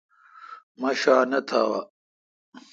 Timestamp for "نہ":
1.31-1.39